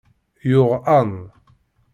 Yuɣ 0.49 0.71
Ann. 0.99 1.13